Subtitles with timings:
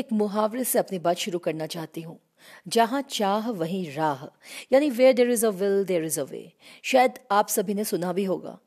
[0.00, 2.20] एक मुहावरे से अपनी बात शुरू करना चाहती हूँ।
[2.68, 4.24] जहाँ चाह, वहीं राह।
[4.72, 6.52] यानी where there is a will there is a way
[6.82, 8.58] शायद आप सभी ने सुना भी होगा।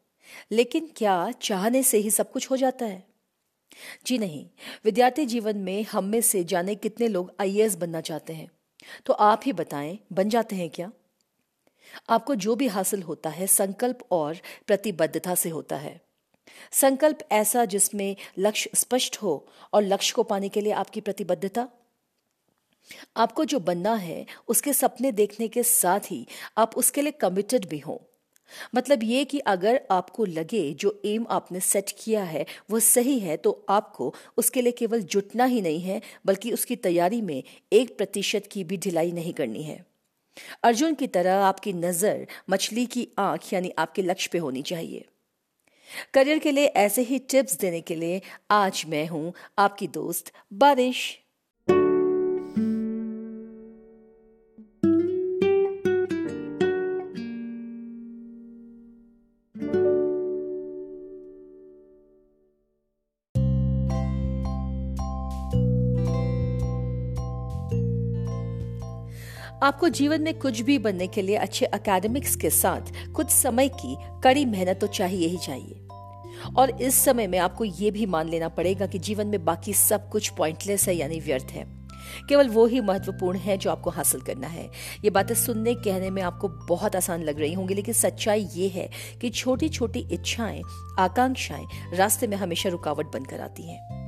[0.51, 3.07] लेकिन क्या चाहने से ही सब कुछ हो जाता है?
[4.05, 4.49] जी नहीं।
[4.85, 8.47] विद्यार्थी जीवन में हम में से जाने कितने लोग आईएएस बनना चाहते हैं।
[9.05, 10.91] तो आप ही बताएँ, बन जाते हैं क्या?
[12.09, 14.35] आपको जो भी हासिल होता है, संकल्प और
[14.67, 16.01] प्रतिबद्धता से होता है।
[16.71, 21.67] संकल्प ऐसा जिसमें लक्ष्य स्पष्ट हो और लक्ष्य को पाने के लिए आपकी प्रतिबद्धता।
[23.17, 26.25] आपको जो बनना है, उसके सपने देखने के साथ ही
[26.57, 27.97] आप उसके लिए कमिटेड भी हों।
[28.75, 33.37] मतलब ये कि अगर आपको लगे जो एम आपने सेट किया है, वो सही है
[33.37, 38.49] तो आपको उसके लिए केवल जुटना ही नहीं है, बल्कि उसकी तैयारी में एक प्रतिशत
[38.51, 39.83] की भी ढिलाई नहीं करनी है।
[40.63, 45.05] अर्जुन की तरह आपकी नज़र मछली की आँख यानी आपके लक्ष्य पे होनी चाहिए।
[46.13, 51.19] करियर के लिए ऐसे ही टिप्स देने के लिए आज मैं हूँ आपकी दोस्त बारिश।
[69.63, 73.95] आपको जीवन में कुछ भी बनने के लिए अच्छे अकेडमिक्स के साथ कुछ समय की
[74.23, 75.82] कड़ी मेहनत तो चाहिए ही चाहिए।
[76.57, 80.09] और इस समय में आपको ये भी मान लेना पड़ेगा कि जीवन में बाकी सब
[80.09, 81.83] कुछ पॉइंटलेस है, यानी व्यर्थ है।
[82.29, 84.69] केवल वो ही महत्वपूर्ण है जो आपको हासिल करना है।
[85.03, 88.89] ये बातें सुनने, कहने में आपको बहुत आसान लग रही होंगी, लेकिन सच्चाई ये है
[89.21, 90.61] कि छोटी छोटी इच्छाएँ,
[90.99, 94.03] आकांक्षाएँ रास्ते में हमेशा रुकावट बनकर आती हैं।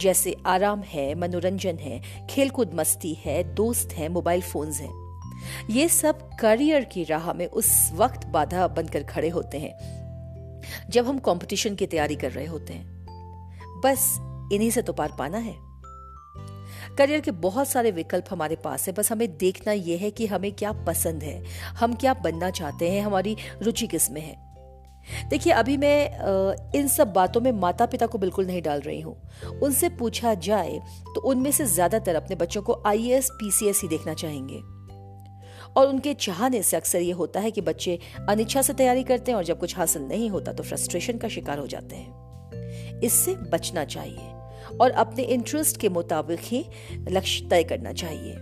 [0.00, 5.02] जैसे आराम है, मनोरंजन है, खेलकूद मस्ती है, दोस्त है, मोबाइल फोन्स हैं।
[5.70, 10.01] ये सब करियर की राह में उस वक्त बाधा बनकर खड़े होते हैं।
[10.90, 14.14] जब हम कंपटीशन की तैयारी कर रहे होते हैं। बस
[14.52, 15.56] इन्हीं से तो पार पाना है।
[16.98, 20.50] करियर के बहुत सारे विकल्प हमारे पास है, बस हमें देखना यह है कि हमें
[20.52, 21.42] क्या पसंद है,
[21.78, 24.34] हम क्या बनना चाहते हैं, हमारी रुचि किसमें है।
[25.28, 29.60] देखिए, अभी मैं इन सब बातों में माता पिता को बिल्कुल नहीं डाल रही हूँ।
[29.62, 34.14] उनसे पूछा जाए तो उनमें से ज़्यादातर अपने बच्चों को आई एस पीसीएस ही देखना
[34.14, 34.60] चाहेंगे।
[35.76, 39.36] और उनके चाहने से अक्सर ये होता है कि बच्चे अनिच्छा से तैयारी करते हैं
[39.36, 43.84] और जब कुछ हासिल नहीं होता तो फ्रस्ट्रेशन का शिकार हो जाते हैं। इससे बचना
[43.84, 44.30] चाहिए
[44.80, 46.64] और अपने इंटरेस्ट के मुताबिक ही
[47.08, 48.36] लक्ष्य तय करना चाहिए।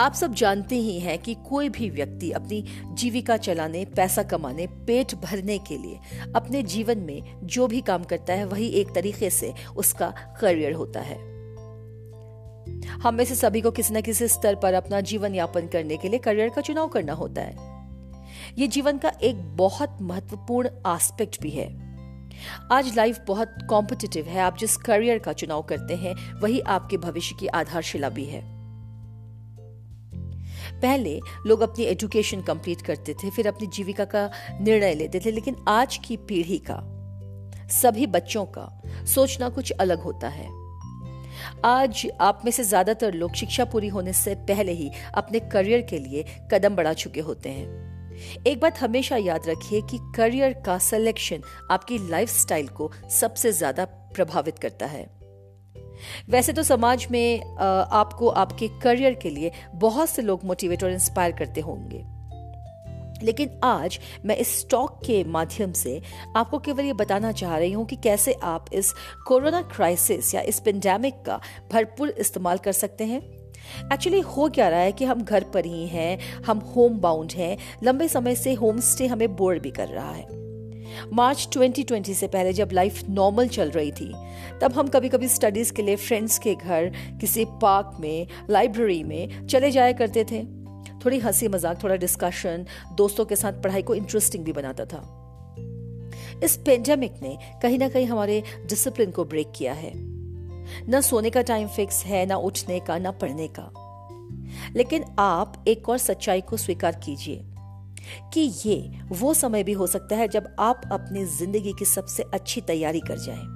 [0.00, 5.14] आप सब जानते ही हैं कि कोई भी व्यक्ति अपनी जीविका चलाने, पैसा कमाने, पेट
[5.14, 5.98] भरने के लिए
[6.36, 11.00] अपने जीवन में जो भी काम करता है, वही एक तरीके से उसका करियर होता
[11.00, 11.33] है।
[12.86, 16.08] हम में से सभी को किसी न किसी स्तर पर अपना जीवन यापन करने के
[16.08, 17.74] लिए करियर का चुनाव करना होता है।
[18.58, 21.84] ये जीवन का एक बहुत महत्वपूर्ण एस्पेक्ट भी है।
[22.72, 27.36] आज लाइफ बहुत कॉम्पिटिटिव है, आप जिस करियर का चुनाव करते हैं, वही आपके भविष्य
[27.40, 28.54] की आधारशिला भी है।
[30.80, 34.30] पहले लोग अपनी एजुकेशन कंप्लीट करते थे, फिर अपनी जीविका का
[34.60, 36.80] निर्णय लेते थे, लेकिन आज की पीढ़ी का,
[37.68, 40.63] सभी बच्चों का सोचना कुछ अलग होता है।
[41.64, 45.98] आज आप में से ज़्यादातर लोग शिक्षा पूरी होने से पहले ही अपने करियर के
[45.98, 51.42] लिए कदम बढ़ा चुके होते हैं। एक बात हमेशा याद रखिए कि करियर का सिलेक्शन
[51.70, 55.06] आपकी लाइफस्टाइल को सबसे ज़्यादा प्रभावित करता है।
[56.30, 61.32] वैसे तो समाज में आपको आपके करियर के लिए बहुत से लोग मोटिवेट और इंस्पायर
[61.32, 62.04] करते होंगे।
[63.22, 66.02] लेकिन आज मैं इस स्टॉक के माध्यम से
[66.36, 68.94] आपको केवल ये बताना चाह रही हूँ कि कैसे आप इस
[69.26, 71.40] कोरोना क्राइसिस या इस पेंडेमिक का
[71.72, 73.20] भरपूर इस्तेमाल कर सकते हैं।
[73.92, 77.58] एक्चुअली हो क्या रहा है कि हम घर पर ही हैं, हम होम बाउंड हैं,
[77.84, 80.44] लंबे समय से होम स्टे हमें बोर भी कर रहा है।
[81.12, 84.14] मार्च 2020 से पहले जब लाइफ नॉर्मल चल रही थी,
[84.60, 89.46] तब हम कभी कभी स्टडीज़ के लिए फ्रेंड्स के घर, किसी पार्क में लाइब्रेरी में
[89.46, 90.63] चले जाया करते थे।
[91.04, 95.20] थोड़ी हँसी मज़ाक, थोड़ा डिस्कशन दोस्तों के साथ पढ़ाई को इंटरेस्टिंग भी बनाता था।
[96.44, 99.92] इस पेंडेमिक ने कहीं ना कहीं हमारे डिसिप्लिन को ब्रेक किया है।
[100.88, 103.70] न सोने का टाइम फिक्स है, ना उठने का, ना पढ़ने का।
[104.76, 107.44] लेकिन आप एक और सच्चाई को स्वीकार कीजिए
[108.32, 112.60] कि ये वो समय भी हो सकता है जब आप अपनी ज़िंदगी की सबसे अच्छी
[112.60, 113.46] तैयारी कर जाएँ।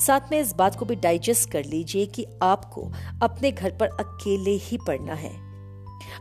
[0.00, 2.92] साथ में इस बात को भी डाइजेस्ट कर लीजिए कि आपको
[3.22, 5.45] अपने घर पर अकेले ही पढ़ना है।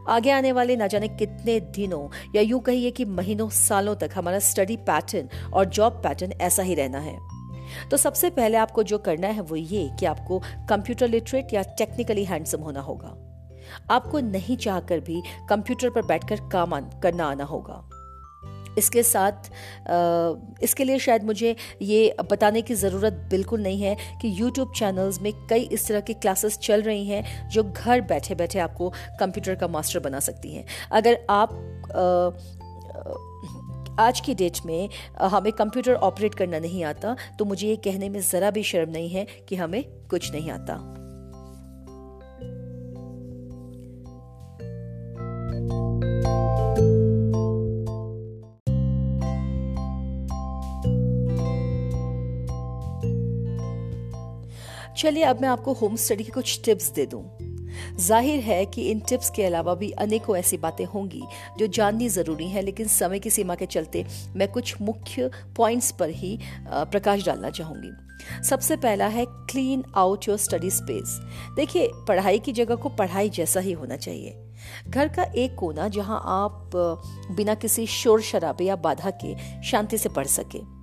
[0.09, 4.39] आगे आने वाले ना जाने कितने दिनों या यूँ कहिए कि महीनों, सालों तक हमारा
[4.39, 7.17] स्टडी पैटर्न और जॉब पैटर्न ऐसा ही रहना है।
[7.91, 10.39] तो सबसे पहले आपको जो करना है वो ये कि आपको
[10.69, 13.21] कंप्यूटर लिटरेट या टेक्निकली हैंडसम होना होगा।
[13.91, 17.89] आपको नहीं चाहकर भी कंप्यूटर पर बैठकर काम करना आना होगा।
[18.77, 19.51] इसके साथ
[20.63, 25.31] इसके लिए शायद मुझे ये बताने की ज़रूरत बिल्कुल नहीं है कि YouTube चैनल्स में
[25.50, 29.68] कई इस तरह की क्लासेस चल रही हैं जो घर बैठे बैठे आपको कंप्यूटर का
[29.68, 31.50] मास्टर बना सकती हैं। अगर आप
[34.00, 34.89] आज की डेट में
[35.21, 39.10] हमें कंप्यूटर ऑपरेट करना नहीं आता तो मुझे ये कहने में ज़रा भी शर्म नहीं
[39.10, 41.05] है कि हमें कुछ नहीं आता।
[55.06, 57.22] चलिए अब मैं आपको होम स्टडी के कुछ टिप्स दे दूँ।
[58.00, 61.22] ज़ाहिर है कि इन टिप्स के अलावा भी अनेकों ऐसी बातें होंगी
[61.60, 64.06] जो जाननी ज़रूरी है, लेकिन समय की सीमा के चलते
[64.36, 66.38] मैं कुछ मुख्य पॉइंट्स पर ही
[66.69, 67.92] प्रकाश डालना चाहूँगी।
[68.50, 71.19] सबसे पहला है clean out your study space
[71.56, 74.36] देखिए, पढ़ाई की जगह को पढ़ाई जैसा ही होना चाहिए।
[74.90, 76.72] घर का एक कोना जहाँ आप
[77.31, 80.75] बिना किसी शोर शराबे या बाधा के शांति से पढ़ सके।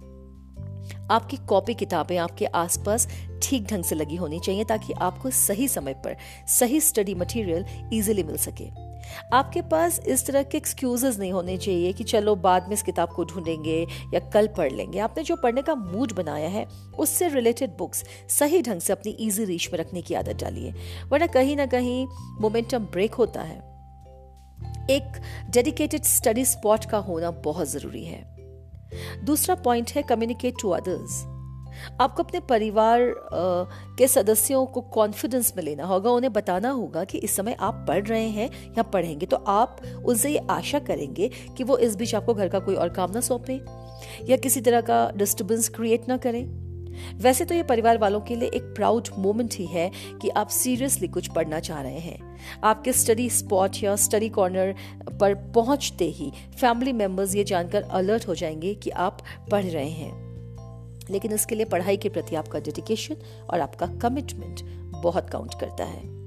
[1.11, 3.09] आपकी कॉपी किताबें आपके आसपास
[3.43, 6.17] ठीक ढंग से लगी होनी चाहिए ताकि आपको सही समय पर
[6.49, 8.93] सही स्टडी मटेरियल इजीली मिल सके।
[9.33, 13.09] आपके पास इस तरह के एक्सक्यूजेस नहीं होने चाहिए कि चलो बाद में इस किताब
[13.09, 16.67] को ढूंढेंगे या कल पढ़ लेंगे। आपने जो पढ़ने का मूड बनाया है,
[16.99, 20.75] उससे रिलेटेड बुक्स सही ढंग से अपनी इजी रीच में रखने की आदत डालिए।
[21.09, 22.07] वरना कहीं ना कहीं
[22.41, 23.59] मोमेंटम ब्रेक होता है।
[24.91, 25.21] एक
[25.51, 28.42] डेडिकेटेड स्टडी स्पॉट का होना बहुत ज़रूरी है।
[29.25, 31.23] दूसरा पॉइंट है कम्युनिकेट टू अदर्स
[32.01, 33.01] आपको अपने परिवार
[33.99, 38.07] के सदस्यों को कॉन्फिडेंस में लेना होगा, उन्हें बताना होगा कि इस समय आप पढ़
[38.07, 38.49] रहे हैं
[38.79, 42.59] या पढ़ेंगे। तो आप उनसे ये आशा करेंगे कि वो इस बीच आपको घर का
[42.59, 43.61] कोई और काम ना सौंपे
[44.31, 46.62] या किसी तरह का डिस्टर्बेंस क्रिएट ना करें।
[47.15, 49.91] वैसे तो ये परिवार वालों के लिए एक प्राउड मोमेंट ही है
[50.23, 54.75] कि आप सीरियसली कुछ पढ़ना चाह रहे हैं। आपके स्टडी स्पॉट या स्टडी कॉर्नर
[55.21, 59.19] पर पहुँचते ही फैमिली मेंबर्स ये जानकर अलर्ट हो जाएँगे कि आप
[59.51, 60.23] पढ़ रहे हैं।
[61.11, 63.17] लेकिन इसके लिए पढ़ाई के प्रति आपका डेडिकेशन
[63.51, 64.61] और आपका कमिटमेंट
[65.03, 66.23] बहुत काउंट करता है।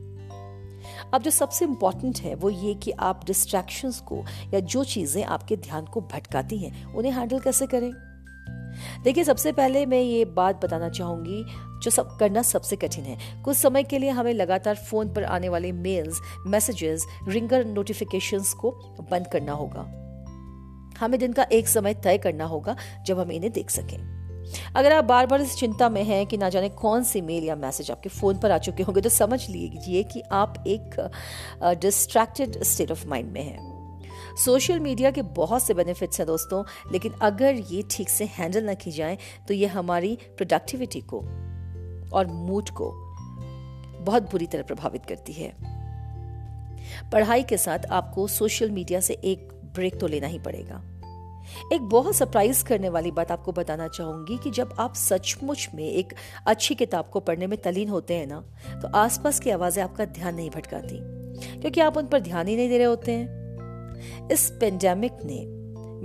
[1.14, 4.24] अब जो सबसे इंपॉर्टेंट है वो ये कि आप डिस्ट्रैक्शंस को
[4.54, 7.92] या जो चीज़ें आपके ध्यान को भटकाती हैं, उन्हें हैंडल कैसे करें?
[9.06, 11.44] देखिए, सबसे पहले मैं ये बात बताना चाहूँगी,
[11.84, 15.50] जो सब करना सबसे कठिन है। कुछ समय के लिए हमें लगातार फ़ोन पर आने
[15.50, 18.72] वाले मेल्स, मैसेजेस, रिंगर नोटिफिकेशंस को
[19.12, 19.82] बंद करना होगा।
[21.00, 22.76] हमें दिन का एक समय तय करना होगा,
[23.06, 24.16] जब हम इन्हें देख सकें।
[24.76, 27.56] अगर आप बार बार इस चिंता में हैं कि ना जाने कौन सी मेल या
[27.56, 31.10] मैसेज आपके फ़ोन पर आ चुके होंगे तो समझ लीजिए कि आप एक
[31.82, 33.75] डिस्ट्रैक्टेड स्टेट ऑफ़ माइंड में हैं।
[34.38, 38.74] सोशल मीडिया के बहुत से बेनिफिट्स हैं दोस्तों, लेकिन अगर ये ठीक से हैंडल ना
[38.74, 39.18] की जाए
[39.48, 41.20] तो ये हमारी प्रोडक्टिविटी को
[42.14, 42.92] और मूड को
[44.02, 45.54] बहुत बुरी तरह प्रभावित करती है।
[47.12, 50.82] पढ़ाई के साथ आपको सोशल मीडिया से एक ब्रेक तो लेना ही पड़ेगा।
[51.74, 56.14] एक बहुत सरप्राइज़ करने वाली बात आपको बताना चाहूँगी कि जब आप सचमुच में एक
[56.48, 58.40] अच्छी किताब को पढ़ने में तलीन होते हैं ना
[58.82, 61.00] तो आसपास की आवाज़ें आपका ध्यान नहीं भटकाती,
[61.62, 63.35] क्योंकि आप उन पर ध्यान ही नहीं दे रहे होते हैं।
[64.32, 65.46] इस पेंडेमिक ने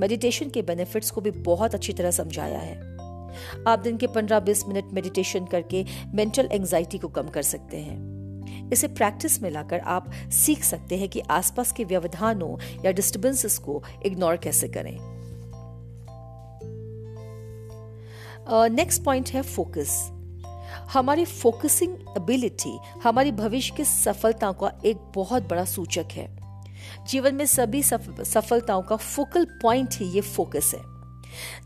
[0.01, 2.91] मेडिटेशन के बेनिफिट्स को भी बहुत अच्छी तरह समझाया है।
[3.69, 5.85] आप दिन के 15-20 मिनट मेडिटेशन करके
[6.15, 8.21] मेंटल एंजाइटी को कम कर सकते हैं।
[8.73, 13.83] इसे प्रैक्टिस में लाकर आप सीख सकते हैं कि आसपास के व्यवधानों या डिस्टर्बेंसेस को
[14.07, 14.99] इग्नोर कैसे करें।
[18.51, 20.11] नेक्स्ट uh, पॉइंट है फोकस
[20.93, 26.40] हमारी फोकसिंग एबिलिटी हमारी भविष्य की सफलता का एक बहुत बड़ा सूचक है।
[27.09, 30.81] जीवन में सभी सफलताओं का फोकल पॉइंट ही ये फोकस है।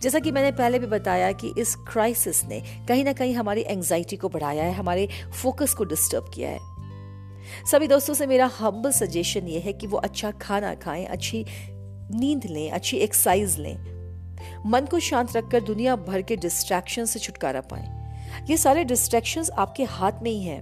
[0.02, 4.16] जैसा कि मैंने पहले भी बताया कि इस क्राइसिस ने कहीं ना कहीं हमारी एंजाइटी
[4.16, 5.08] को बढ़ाया है, हमारे
[5.42, 6.58] फोकस को डिस्टर्ब किया है।
[7.70, 11.44] सभी दोस्तों से मेरा हम्बल सजेशन ये है कि वो अच्छा खाना खाएँ, अच्छी
[12.10, 13.94] नींद लें, अच्छी एक्सरसाइज लें।
[14.66, 18.04] मन को शांत रखकर दुनिया भर के डिस्ट्रैक्शन से छुटकारा पाए।
[18.50, 20.60] ये सारे डिस्ट्रैक्शंस आपके हाथ में ही हैं,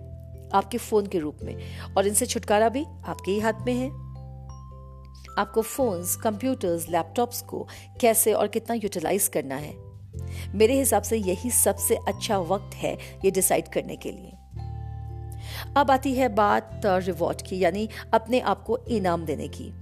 [0.55, 1.57] आपके फ़ोन के रूप में।
[1.97, 4.01] और इनसे छुटकारा भी आपके ही हाथ में है।
[5.38, 7.66] आपको फोन्स कंप्यूटर्स लैपटॉप्स को
[8.00, 9.74] कैसे और कितना यूटिलाइज करना है।
[10.54, 14.32] मेरे हिसाब से यही सबसे अच्छा वक्त है ये डिसाइड करने के लिए।
[15.76, 19.72] अब आती है बात रिवॉर्ड की, यानी अपने आप को इनाम देने की।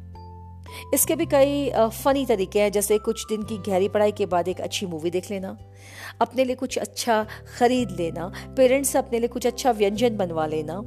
[0.94, 4.60] इसके भी कई फनी तरीके हैं, जैसे कुछ दिन की गहरी पढ़ाई के बाद एक
[4.60, 5.56] अच्छी मूवी देख लेना,
[6.20, 7.26] अपने लिए कुछ अच्छा
[7.58, 10.80] खरीद लेना पेरेंट्स से अपने लिए कुछ अच्छा व्यंजन बनवा लेना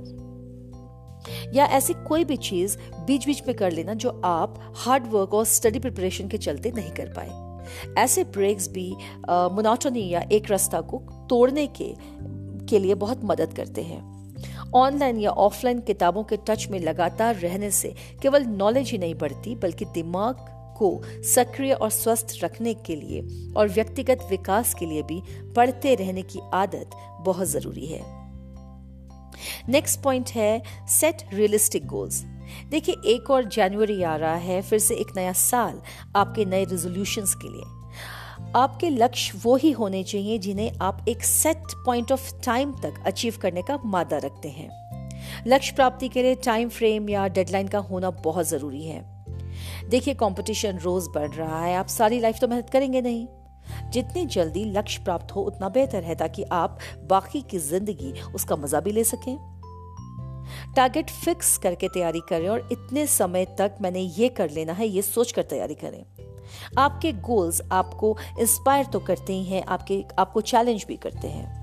[1.54, 5.46] या ऐसी कोई भी चीज़ बीच बीच में कर लेना जो आप हार्ड वर्क और
[5.46, 7.42] स्टडी प्रिपरेशन के चलते नहीं कर पाए।
[7.98, 8.90] ऐसे ब्रेक्स भी
[9.30, 10.98] मोनोटोनी या एक रास्ता को
[11.30, 11.94] तोड़ने के
[12.70, 14.02] के लिए बहुत मदद करते हैं।
[14.76, 19.56] ऑनलाइन या ऑफलाइन किताबों के टच में लगातार रहने से केवल नॉलेज ही नहीं बढ़ती,
[19.56, 20.36] बल्कि दिमाग
[20.78, 25.22] को सक्रिय और स्वस्थ रखने के लिए और व्यक्तिगत विकास के लिए भी
[25.56, 26.90] पढ़ते रहने की आदत
[27.22, 28.23] बहुत ज़रूरी है।
[29.70, 32.24] नेक्स्ट पॉइंट है सेट रियलिस्टिक गोल्स
[32.70, 35.82] देखिए, एक और जनवरी आ रहा है, फिर से एक नया साल
[36.16, 41.74] आपके नए रेजोल्यूशंस के लिए। आपके लक्ष्य वो ही होने चाहिए जिन्हें आप एक सेट
[41.86, 44.70] पॉइंट ऑफ़ टाइम तक अचीव करने का मादा रखते हैं।
[45.48, 49.02] लक्ष्य प्राप्ति के लिए टाइम फ्रेम या डेडलाइन का होना बहुत ज़रूरी है।
[49.90, 53.28] देखिए कंपटीशन रोज बढ़ रहा है, आप सारी लाइफ तो मेहनत करेंगे नहीं।
[53.94, 58.80] जितनी जल्दी लक्ष्य प्राप्त हो, उतना बेहतर है ताकि आप बाकी की ज़िंदगी उसका मज़ा
[58.80, 59.38] भी ले सकें।
[60.76, 65.02] टारगेट फिक्स करके तैयारी करें और इतने समय तक मैंने ये कर लेना है, ये
[65.02, 66.04] सोचकर तैयारी करें।
[66.78, 71.62] आपके गोल्स आपको इंस्पायर तो करते ही हैं, आपके, आपको चैलेंज भी करते हैं।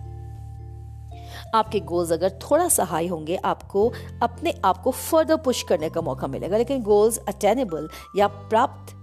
[1.55, 6.01] आपके गोल्स अगर थोड़ा सा हाई होंगे, आपको अपने आप को फर्दर पुश करने का
[6.01, 8.95] मौका मिलेगा, लेकिन गोल्स अटेनेबल या प्राप्त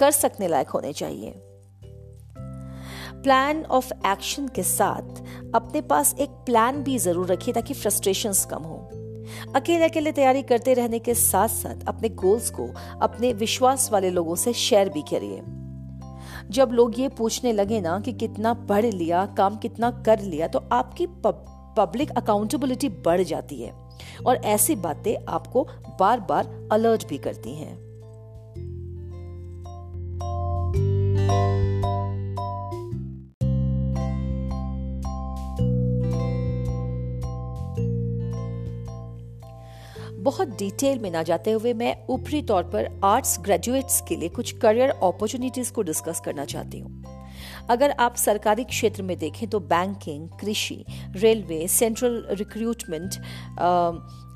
[0.00, 1.30] कर सकने लायक होने चाहिए।
[3.22, 5.22] प्लान ऑफ़ एक्शन के साथ
[5.54, 8.76] अपने पास एक प्लान भी ज़रूर रखिए ताकि फ्रस्ट्रेशंस कम हो।
[9.54, 12.68] अकेले अकेले तैयारी करते रहने के साथ साथ अपने गोल्स को
[13.02, 15.42] अपने विश्वास वाले लोगों से शेयर भी करिए।
[16.50, 20.58] जब लोग ये पूछने लगे ना कि कितना पढ़ लिया, काम कितना कर लिया तो
[20.72, 21.06] आपकी
[21.76, 23.72] पब्लिक अकाउंटेबिलिटी बढ़ जाती है
[24.26, 25.64] और ऐसी बातें आपको
[26.00, 27.91] बार बार अलर्ट भी करती हैं।
[40.22, 44.52] बहुत डिटेल में ना जाते हुए मैं ऊपरी तौर पर आर्ट्स ग्रेजुएट्स के लिए कुछ
[44.58, 47.02] करियर अपॉर्चुनिटीज़ को डिस्कस करना चाहती हूँ।
[47.70, 50.84] अगर आप सरकारी क्षेत्र में देखें तो बैंकिंग कृषि
[51.16, 53.12] railway central recruitment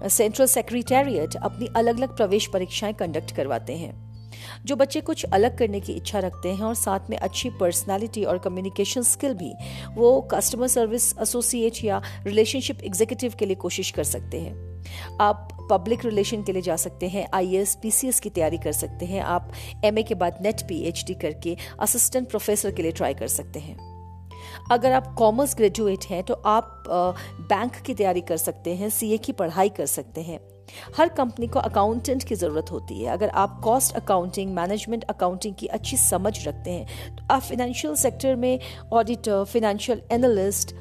[0.09, 4.06] central secretariat अपनी अलग अलग प्रवेश परीक्षाएँ कंडक्ट करवाते हैं।
[4.67, 8.39] जो बच्चे कुछ अलग करने की इच्छा रखते हैं और साथ में अच्छी पर्सनालिटी और
[8.39, 9.53] कम्युनिकेशन स्किल भी,
[9.95, 14.55] वो कस्टमर सर्विस एसोसिएट या रिलेशनशिप एग्जीक्यूटिव के लिए कोशिश कर सकते हैं।
[15.21, 18.59] आप पब्लिक रिलेशन के लिए जा सकते हैं I S P C S की तैयारी
[18.59, 19.53] कर सकते हैं, आप
[19.85, 23.29] एम ए के बाद नेट पी एच डी करके असिस्टेंट प्रोफेसर के लिए ट्राई कर
[23.29, 23.77] सकते हैं।
[24.73, 26.85] अगर आप कॉमर्स ग्रेजुएट हैं तो आप
[27.43, 30.39] बैंक की तैयारी कर सकते हैं सीए की पढ़ाई कर सकते हैं।
[30.99, 35.67] हर कंपनी को अकाउंटेंट की ज़रूरत होती है। अगर आप कॉस्ट अकाउंटिंग मैनेजमेंट अकाउंटिंग की
[35.69, 38.59] अच्छी समझ रखते हैं तो आप फिनेंशियल सेक्टर में
[38.93, 40.75] auditor financial analyst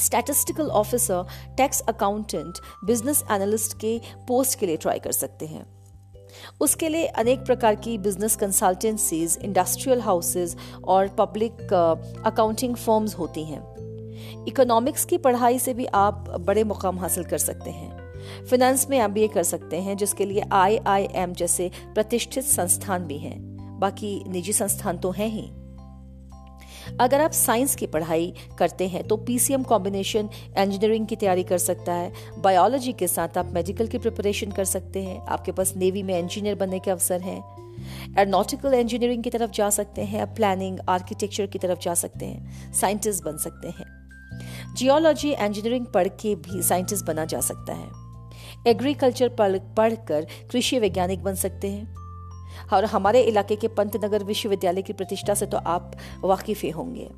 [0.00, 5.64] statistical officer tax accountant business analyst के पोस्ट के लिए ट्राई कर सकते हैं।
[6.60, 11.72] उसके लिए अनेक प्रकार की बिज़नेस कंसल्टेंसीज इंडस्ट्रियल हाउसेज और पब्लिक
[12.26, 13.60] अकाउंटिंग फर्म्स होती हैं।
[14.48, 18.01] इकोनॉमिक्स की पढ़ाई से भी आप बड़े मुकाम हासिल कर सकते हैं।
[18.50, 23.18] फिनेंस में एम कर सकते हैं, जिसके लिए आई आई एम जैसे प्रतिष्ठित संस्थान भी
[23.18, 25.50] हैं। बाकी निजी संस्थान तो हैं ही।
[27.00, 31.92] अगर आप साइंस की पढ़ाई करते हैं तो पीसीएम कॉम्बिनेशन इंजीनियरिंग की तैयारी कर सकता
[31.92, 36.18] है। बायोलॉजी के साथ आप मेडिकल की प्रिपरेशन कर सकते हैं। आपके पास नेवी में
[36.18, 37.62] इंजीनियर बनने के अवसर हैं।
[38.18, 43.24] एरोनॉटिकल इंजीनियरिंग की तरफ़ जा सकते हैं। प्लानिंग आर्किटेक्चर की तरफ़ जा सकते हैं। साइंटिस्ट
[43.24, 44.02] बन सकते हैं।
[44.74, 48.01] जियोलॉजी इंजीनियरिंग पढ़ के भी साइंटिस्ट बना जा सकता है।
[48.66, 49.28] एग्रीकल्चर
[49.76, 52.02] पढ़कर कृषि वैज्ञानिक बन सकते हैं।
[52.72, 57.10] और हमारे इलाके के पंतनगर विश्वविद्यालय की प्रतिष्ठा से तो आप वाकिफ ही होंगे।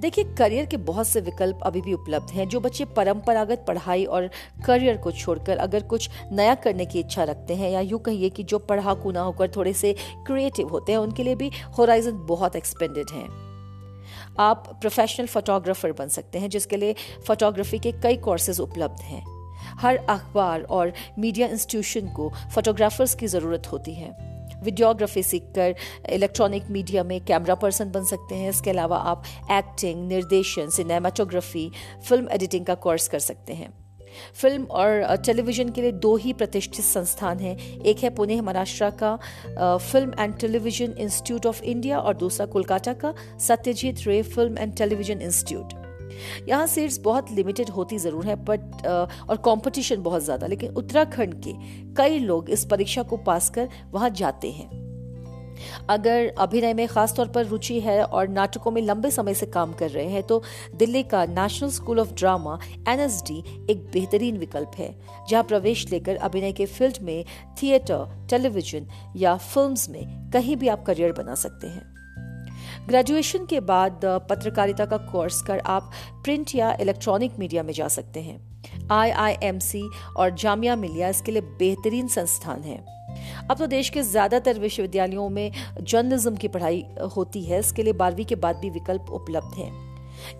[0.00, 4.30] देखिए, करियर के बहुत से विकल्प अभी भी उपलब्ध हैं, जो बच्चे परंपरागत पढ़ाई और
[4.66, 8.42] करियर को छोड़कर अगर कुछ नया करने की इच्छा रखते हैं, या यूँ कहिए कि
[8.42, 9.94] जो पढ़ाकू ना होकर थोड़े से
[10.26, 13.49] क्रिएटिव होते हैं, उनके लिए भी होराइजन बहुत एक्सपेंडेड है।
[14.40, 16.94] आप प्रोफेशनल फोटोग्राफर बन सकते हैं, जिसके लिए
[17.26, 19.24] फोटोग्राफी के कई कोर्सेज उपलब्ध हैं।
[19.80, 24.30] हर अखबार और मीडिया इंस्टीट्यूशन को फोटोग्राफर्स की ज़रूरत होती है।
[24.62, 25.74] वीडियोग्राफी सीखकर
[26.10, 31.70] इलेक्ट्रॉनिक मीडिया में कैमरा पर्सन बन सकते हैं। इसके अलावा आप एक्टिंग निर्देशन सिनेमाटोग्राफी
[32.08, 33.79] फ़िल्म एडिटिंग का कोर्स कर सकते हैं।
[34.34, 39.16] फ़िल्म और टेलीविज़न के लिए दो ही प्रतिष्ठित संस्थान हैं। एक है पुणे महाराष्ट्र का
[39.78, 45.20] film and television institute of India और दूसरा कोलकाता का, Satyajit Ray film and television
[45.20, 45.78] institute.
[46.48, 51.52] यहाँ सीट्स बहुत लिमिटेड होती ज़रूर है बट और कंपटीशन बहुत ज़्यादा, लेकिन उत्तराखंड के
[51.96, 54.68] कई लोग इस परीक्षा को पास कर वहाँ जाते हैं।
[55.88, 59.72] अगर अभिनय में खास तौर पर रुचि है और नाटकों में लंबे समय से काम
[59.72, 60.42] कर रहे हैं तो
[60.74, 63.38] दिल्ली का national school of drama NSD
[63.70, 64.94] एक बेहतरीन विकल्प है,
[65.28, 67.24] जहाँ प्रवेश लेकर अभिनय के फ़ील्ड में
[67.62, 68.86] थिएटर टेलीविज़न
[69.16, 71.88] या फिल्म्स में कहीं भी आप करियर बना सकते हैं।
[72.88, 74.00] ग्रेजुएशन के बाद
[74.30, 75.90] पत्रकारिता का कोर्स कर आप
[76.24, 78.38] प्रिंट या इलेक्ट्रॉनिक मीडिया में जा सकते हैं।
[78.92, 79.82] आई आई एम सी
[80.16, 82.78] और जामिया मिलिया इसके लिए बेहतरीन संस्थान है।
[83.50, 86.84] अब तो देश के ज़्यादातर विश्वविद्यालयों में जर्नलिज्म की पढ़ाई
[87.16, 89.72] होती है। इसके लिए बारहवीं के बाद भी विकल्प उपलब्ध हैं।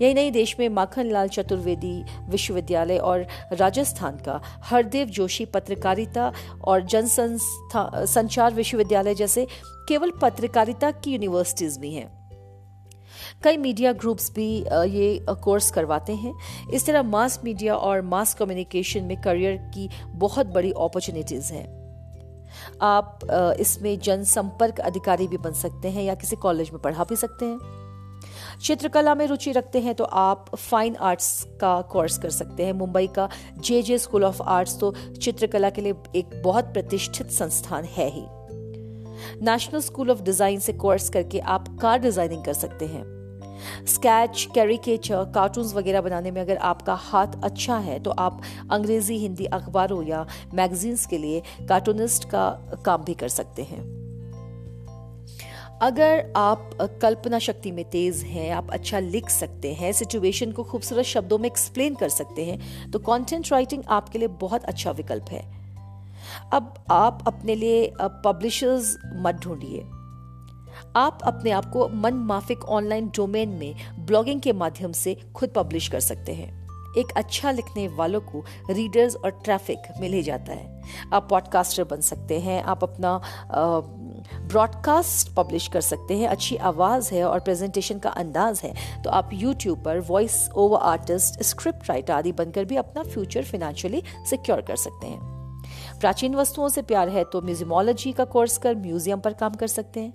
[0.02, 6.32] यही नहीं, देश में माखन लाल चतुर्वेदी विश्वविद्यालय और राजस्थान का हरदेव जोशी पत्रकारिता
[6.64, 9.46] और जन संचार विश्वविद्यालय जैसे
[9.88, 12.08] केवल पत्रकारिता की यूनिवर्सिटीज भी हैं।
[13.44, 14.48] कई मीडिया ग्रुप्स भी
[14.88, 16.34] ये कोर्स करवाते हैं।
[16.74, 21.79] इस तरह मास मीडिया और मास कम्युनिकेशन में करियर की बहुत बड़ी अपॉर्चुनिटीज़ हैं।
[22.82, 23.18] आप
[23.60, 28.58] इसमें जनसंपर्क अधिकारी भी बन सकते हैं या किसी कॉलेज में पढ़ा भी सकते हैं।
[28.60, 33.06] चित्रकला में रुचि रखते हैं तो आप फाइन आर्ट्स का कोर्स कर सकते हैं। मुंबई
[33.08, 38.08] का J J school of arts तो चित्रकला के लिए एक बहुत प्रतिष्ठित संस्थान है
[38.10, 38.24] ही।
[39.42, 43.04] नेशनल स्कूल ऑफ़ डिज़ाइन से कोर्स करके आप कार डिज़ाइनिंग कर सकते हैं।
[43.86, 48.40] स्केच कैरिकेचर कार्टून्स वगैरह बनाने में अगर आपका हाथ अच्छा है तो आप
[48.70, 52.50] अंग्रेज़ी, हिंदी अखबारों या मैगजीन्स के लिए कार्टूनिस्ट का
[52.84, 53.82] काम भी कर सकते हैं।
[55.82, 56.70] अगर आप
[57.02, 61.46] कल्पना शक्ति में तेज हैं, आप अच्छा लिख सकते हैं सिचुएशन को खूबसूरत शब्दों में
[61.46, 65.42] एक्सप्लेन कर सकते हैं तो कंटेंट राइटिंग आपके लिए बहुत अच्छा विकल्प है।
[66.52, 69.82] अब आप अपने लिए पब्लिशर्स मत ढूंढिए।
[70.96, 75.88] आप अपने आप को मन माफिक ऑनलाइन डोमेन में ब्लॉगिंग के माध्यम से खुद पब्लिश
[75.88, 76.48] कर सकते हैं।
[76.98, 80.82] एक अच्छा लिखने वालों को रीडर्स और ट्रैफ़िक मिल ही जाता है।
[81.12, 83.20] आप पॉडकास्टर बन सकते हैं, आप अपना
[84.42, 89.30] ब्रॉडकास्ट पब्लिश कर सकते हैं। अच्छी आवाज़ है और प्रेजेंटेशन का अंदाज है तो आप
[89.32, 94.76] यूट्यूब पर voice over artist script writer आदि बनकर भी अपना फ्यूचर फाइनेंशियली सिक्योर कर
[94.76, 95.18] सकते हैं।
[96.00, 100.00] प्राचीन वस्तुओं से प्यार है तो म्यूजियोलॉजी का कोर्स कर म्यूज़ियम पर काम कर सकते
[100.00, 100.12] हैं।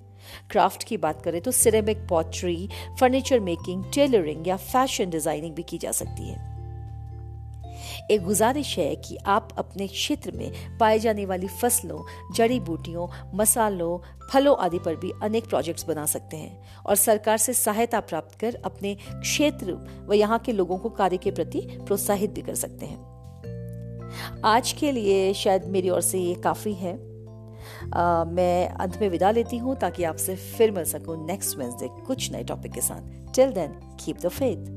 [0.51, 5.77] क्राफ्ट की बात करें तो ceramic pottery furniture making tailoring या फ़ैशन डिज़ाइनिंग भी की
[5.77, 6.53] जा सकती है।
[8.11, 12.03] एक गुजारिश है कि आप अपने क्षेत्र में पाए जाने वाली फ़सलों,
[12.35, 13.97] जड़ी बूटियों, मसालों,
[14.31, 18.55] फलों आदि पर भी अनेक प्रोजेक्ट्स बना सकते हैं और सरकार से सहायता प्राप्त कर
[18.65, 19.73] अपने क्षेत्र
[20.09, 24.91] व यहाँ के लोगों को कार्य के प्रति प्रोत्साहित भी कर सकते हैं। आज के
[24.91, 27.14] लिए शायद मेरी ओर से ये काफ़ी है।
[28.27, 32.43] मैं अंत में विदा लेती हूँ ताकि आपसे फिर मिल सकूँ नेक्स्ट वेंसडे कुछ नए
[32.43, 34.73] टॉपिक के साथ। Till then keep the faith